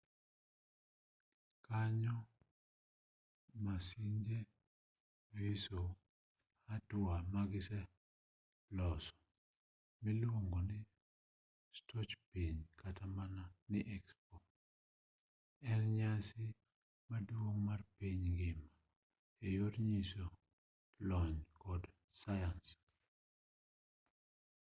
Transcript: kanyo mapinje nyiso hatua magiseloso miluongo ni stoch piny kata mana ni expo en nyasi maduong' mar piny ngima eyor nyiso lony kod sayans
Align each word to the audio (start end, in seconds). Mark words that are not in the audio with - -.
kanyo 1.65 2.17
mapinje 3.63 4.39
nyiso 5.37 5.81
hatua 6.67 7.15
magiseloso 7.33 9.15
miluongo 10.03 10.59
ni 10.69 10.79
stoch 11.77 12.11
piny 12.31 12.57
kata 12.81 13.03
mana 13.17 13.43
ni 13.71 13.79
expo 13.95 14.35
en 15.71 15.81
nyasi 15.97 16.45
maduong' 17.09 17.61
mar 17.67 17.81
piny 17.97 18.21
ngima 18.35 18.67
eyor 19.47 19.73
nyiso 19.89 20.25
lony 21.07 21.37
kod 21.63 21.83
sayans 22.21 22.67